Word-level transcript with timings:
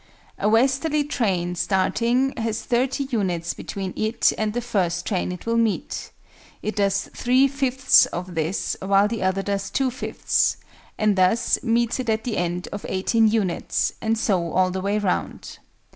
A 0.39 0.49
westerly 0.49 1.03
train 1.03 1.53
starting 1.53 2.33
has 2.35 2.63
30 2.63 3.03
units 3.11 3.53
between 3.53 3.93
it 3.95 4.33
and 4.35 4.51
the 4.51 4.59
first 4.59 5.05
train 5.05 5.31
it 5.31 5.45
will 5.45 5.57
meet: 5.57 6.09
it 6.63 6.77
does 6.77 7.07
3 7.13 7.47
5ths 7.47 8.07
of 8.07 8.33
this 8.33 8.75
while 8.81 9.07
the 9.07 9.21
other 9.21 9.43
does 9.43 9.69
2 9.69 9.91
5ths, 9.91 10.55
and 10.97 11.15
thus 11.17 11.61
meets 11.61 11.99
it 11.99 12.09
at 12.09 12.23
the 12.23 12.37
end 12.37 12.67
of 12.71 12.83
18 12.89 13.27
units, 13.27 13.93
and 14.01 14.17
so 14.17 14.51
all 14.53 14.71
the 14.71 14.81
way 14.81 14.97
round. 14.97 15.59